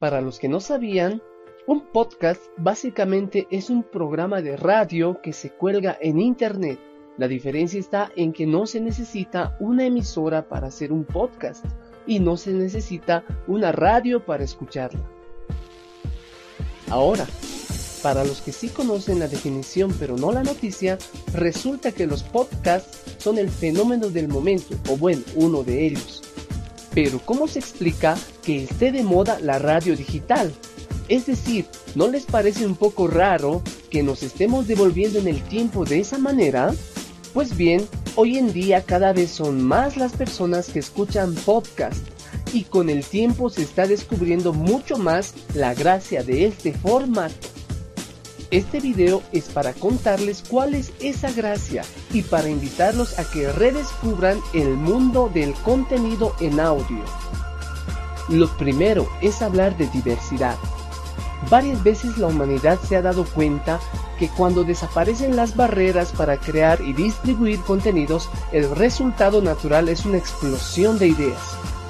Para 0.00 0.22
los 0.22 0.38
que 0.38 0.48
no 0.48 0.60
sabían, 0.60 1.20
un 1.66 1.82
podcast 1.92 2.40
básicamente 2.56 3.46
es 3.50 3.68
un 3.68 3.82
programa 3.82 4.40
de 4.40 4.56
radio 4.56 5.20
que 5.22 5.34
se 5.34 5.50
cuelga 5.50 5.98
en 6.00 6.18
Internet. 6.18 6.80
La 7.18 7.28
diferencia 7.28 7.78
está 7.78 8.10
en 8.16 8.32
que 8.32 8.46
no 8.46 8.66
se 8.66 8.80
necesita 8.80 9.58
una 9.60 9.84
emisora 9.84 10.48
para 10.48 10.68
hacer 10.68 10.90
un 10.90 11.04
podcast 11.04 11.66
y 12.06 12.18
no 12.18 12.38
se 12.38 12.54
necesita 12.54 13.24
una 13.46 13.72
radio 13.72 14.24
para 14.24 14.42
escucharla. 14.42 15.04
Ahora, 16.88 17.26
para 18.02 18.24
los 18.24 18.40
que 18.40 18.52
sí 18.52 18.70
conocen 18.70 19.18
la 19.18 19.28
definición 19.28 19.94
pero 20.00 20.16
no 20.16 20.32
la 20.32 20.42
noticia, 20.42 20.96
resulta 21.34 21.92
que 21.92 22.06
los 22.06 22.22
podcasts 22.22 23.16
son 23.18 23.36
el 23.36 23.50
fenómeno 23.50 24.08
del 24.08 24.28
momento, 24.28 24.76
o 24.88 24.96
bueno, 24.96 25.20
uno 25.34 25.62
de 25.62 25.88
ellos. 25.88 26.22
Pero 26.94 27.20
¿cómo 27.24 27.46
se 27.46 27.58
explica 27.58 28.16
que 28.42 28.64
esté 28.64 28.92
de 28.92 29.02
moda 29.02 29.38
la 29.40 29.58
radio 29.58 29.96
digital? 29.96 30.52
Es 31.08 31.26
decir, 31.26 31.66
¿no 31.94 32.08
les 32.08 32.24
parece 32.24 32.66
un 32.66 32.76
poco 32.76 33.08
raro 33.08 33.62
que 33.90 34.02
nos 34.02 34.22
estemos 34.22 34.66
devolviendo 34.68 35.18
en 35.18 35.28
el 35.28 35.42
tiempo 35.42 35.84
de 35.84 36.00
esa 36.00 36.18
manera? 36.18 36.72
Pues 37.32 37.56
bien, 37.56 37.86
hoy 38.16 38.38
en 38.38 38.52
día 38.52 38.82
cada 38.82 39.12
vez 39.12 39.30
son 39.30 39.62
más 39.62 39.96
las 39.96 40.12
personas 40.12 40.68
que 40.68 40.78
escuchan 40.78 41.34
podcast 41.34 42.00
y 42.52 42.64
con 42.64 42.90
el 42.90 43.04
tiempo 43.04 43.50
se 43.50 43.62
está 43.62 43.86
descubriendo 43.86 44.52
mucho 44.52 44.98
más 44.98 45.34
la 45.54 45.74
gracia 45.74 46.22
de 46.22 46.46
este 46.46 46.72
formato. 46.72 47.48
Este 48.50 48.80
video 48.80 49.22
es 49.30 49.48
para 49.48 49.72
contarles 49.72 50.42
cuál 50.48 50.74
es 50.74 50.92
esa 50.98 51.30
gracia 51.30 51.84
y 52.12 52.22
para 52.22 52.48
invitarlos 52.48 53.16
a 53.16 53.24
que 53.30 53.52
redescubran 53.52 54.40
el 54.52 54.70
mundo 54.70 55.30
del 55.32 55.54
contenido 55.54 56.34
en 56.40 56.58
audio. 56.58 57.04
Lo 58.28 58.48
primero 58.56 59.08
es 59.22 59.40
hablar 59.40 59.76
de 59.76 59.86
diversidad. 59.90 60.56
Varias 61.48 61.80
veces 61.84 62.18
la 62.18 62.26
humanidad 62.26 62.80
se 62.80 62.96
ha 62.96 63.02
dado 63.02 63.24
cuenta 63.24 63.78
que 64.18 64.28
cuando 64.28 64.64
desaparecen 64.64 65.36
las 65.36 65.54
barreras 65.54 66.10
para 66.10 66.36
crear 66.36 66.80
y 66.80 66.92
distribuir 66.92 67.60
contenidos, 67.60 68.28
el 68.50 68.68
resultado 68.74 69.40
natural 69.40 69.88
es 69.88 70.04
una 70.04 70.18
explosión 70.18 70.98
de 70.98 71.06
ideas. 71.06 71.40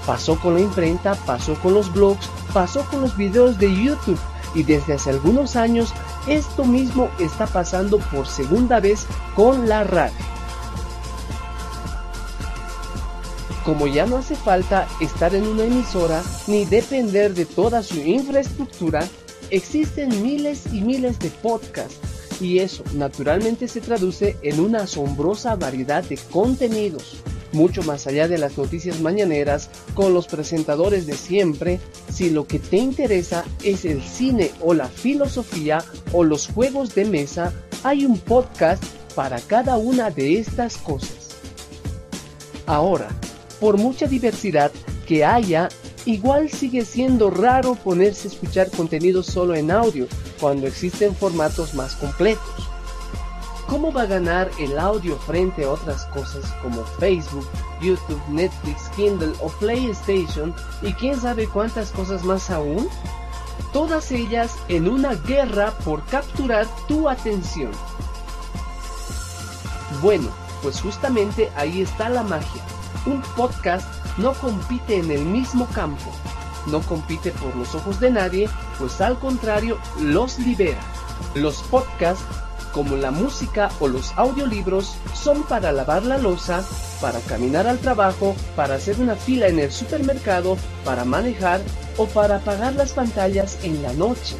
Pasó 0.07 0.39
con 0.39 0.55
la 0.55 0.61
imprenta, 0.61 1.15
pasó 1.25 1.55
con 1.55 1.73
los 1.73 1.91
blogs, 1.91 2.29
pasó 2.53 2.85
con 2.91 3.01
los 3.01 3.17
videos 3.17 3.59
de 3.59 3.75
YouTube 3.75 4.21
y 4.55 4.63
desde 4.63 4.95
hace 4.95 5.11
algunos 5.11 5.57
años 5.57 5.93
esto 6.27 6.65
mismo 6.65 7.09
está 7.19 7.47
pasando 7.47 7.99
por 7.99 8.27
segunda 8.27 8.81
vez 8.81 9.07
con 9.35 9.69
la 9.69 9.85
radio. 9.85 10.17
Como 13.65 13.87
ya 13.87 14.07
no 14.07 14.17
hace 14.17 14.35
falta 14.35 14.89
estar 15.01 15.35
en 15.35 15.47
una 15.47 15.65
emisora 15.65 16.23
ni 16.47 16.65
depender 16.65 17.35
de 17.35 17.45
toda 17.45 17.83
su 17.83 18.01
infraestructura, 18.01 19.07
existen 19.51 20.23
miles 20.23 20.67
y 20.73 20.81
miles 20.81 21.19
de 21.19 21.29
podcasts 21.29 21.99
y 22.41 22.61
eso 22.61 22.83
naturalmente 22.95 23.69
se 23.69 23.81
traduce 23.81 24.37
en 24.43 24.61
una 24.61 24.85
asombrosa 24.85 25.57
variedad 25.57 26.03
de 26.03 26.17
contenidos 26.17 27.23
mucho 27.53 27.83
más 27.83 28.07
allá 28.07 28.29
de 28.29 28.39
las 28.39 28.57
noticias 28.57 29.01
mañaneras 29.01 29.71
con 29.95 30.15
los 30.15 30.27
presentadores 30.27 31.07
de 31.07 31.15
siempre, 31.15 31.81
si 32.11 32.31
lo 32.31 32.47
que 32.47 32.59
te 32.59 32.77
interesa 32.77 33.45
es 33.63 33.85
el 33.85 34.03
cine 34.03 34.51
o 34.61 34.75
la 34.75 34.89
filosofía 34.89 35.85
o 36.13 36.25
los 36.25 36.49
juegos 36.49 36.95
de 36.95 37.05
mesa, 37.05 37.53
hay 37.83 38.05
un 38.05 38.19
podcast 38.19 38.83
para 39.15 39.41
cada 39.41 39.77
una 39.77 40.11
de 40.11 40.39
estas 40.39 40.77
cosas. 40.77 41.37
Ahora, 42.67 43.09
por 43.59 43.77
mucha 43.77 44.07
diversidad 44.07 44.71
que 45.07 45.25
haya, 45.25 45.69
igual 46.07 46.51
sigue 46.51 46.85
siendo 46.85 47.31
raro 47.31 47.75
ponerse 47.75 48.29
a 48.29 48.31
escuchar 48.31 48.71
contenido 48.71 49.23
solo 49.23 49.55
en 49.55 49.71
audio 49.71 50.07
cuando 50.41 50.67
existen 50.67 51.15
formatos 51.15 51.75
más 51.75 51.95
completos. 51.97 52.70
¿Cómo 53.71 53.93
va 53.93 54.03
a 54.03 54.07
ganar 54.07 54.51
el 54.59 54.77
audio 54.81 55.17
frente 55.17 55.63
a 55.63 55.71
otras 55.71 56.05
cosas 56.07 56.53
como 56.61 56.83
Facebook, 56.99 57.47
YouTube, 57.81 58.21
Netflix, 58.29 58.89
Kindle 58.97 59.33
o 59.41 59.49
PlayStation 59.61 60.53
y 60.83 60.93
quién 60.95 61.21
sabe 61.21 61.47
cuántas 61.47 61.93
cosas 61.93 62.25
más 62.25 62.51
aún? 62.51 62.89
Todas 63.73 64.11
ellas 64.11 64.59
en 64.67 64.89
una 64.89 65.15
guerra 65.15 65.71
por 65.85 66.05
capturar 66.07 66.67
tu 66.89 67.09
atención. 67.09 67.71
Bueno, 70.03 70.31
pues 70.63 70.81
justamente 70.81 71.49
ahí 71.55 71.83
está 71.83 72.09
la 72.09 72.25
magia. 72.25 72.63
Un 73.07 73.23
podcast 73.37 73.87
no 74.19 74.33
compite 74.33 74.97
en 74.97 75.13
el 75.13 75.25
mismo 75.25 75.69
campo, 75.69 76.11
no 76.67 76.81
compite 76.81 77.31
por 77.31 77.55
los 77.55 77.73
ojos 77.77 78.01
de 78.01 78.11
nadie, 78.11 78.49
pues 78.81 79.01
al 79.01 79.17
contrario 79.21 79.79
los 80.01 80.41
libera. 80.41 80.81
Los 81.35 81.63
podcasts 81.63 82.25
como 82.73 82.97
la 82.97 83.11
música 83.11 83.71
o 83.81 83.89
los 83.89 84.13
audiolibros, 84.17 84.95
son 85.15 85.43
para 85.45 85.73
lavar 85.73 86.05
la 86.05 86.19
losa, 86.19 86.65
para 87.01 87.21
caminar 87.21 87.67
al 87.67 87.79
trabajo, 87.79 88.35
para 88.57 88.75
hacer 88.77 89.01
una 89.01 89.17
fila 89.17 89.49
en 89.49 89.59
el 89.59 89.73
supermercado, 89.73 90.57
para 90.85 91.05
manejar 91.05 91.61
o 91.97 92.07
para 92.07 92.37
apagar 92.37 92.75
las 92.75 92.93
pantallas 92.93 93.59
en 93.63 93.83
la 93.83 93.93
noche. 93.93 94.37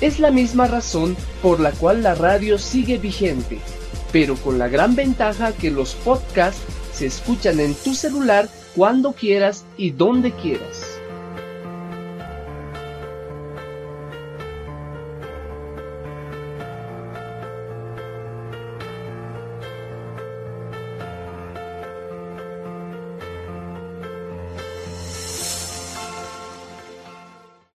Es 0.00 0.18
la 0.18 0.30
misma 0.30 0.66
razón 0.66 1.16
por 1.42 1.58
la 1.60 1.72
cual 1.72 2.02
la 2.02 2.14
radio 2.14 2.58
sigue 2.58 2.98
vigente, 2.98 3.58
pero 4.12 4.36
con 4.36 4.58
la 4.58 4.68
gran 4.68 4.94
ventaja 4.94 5.52
que 5.52 5.70
los 5.70 5.94
podcasts 5.94 6.60
se 6.92 7.06
escuchan 7.06 7.60
en 7.60 7.74
tu 7.74 7.94
celular 7.94 8.48
cuando 8.74 9.12
quieras 9.12 9.64
y 9.76 9.90
donde 9.90 10.32
quieras. 10.32 10.95